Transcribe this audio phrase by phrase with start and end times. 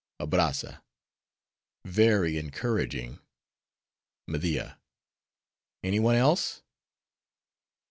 [0.19, 3.19] ABRAZZA—Very encouraging.
[4.27, 6.63] MEDIA—Any one else?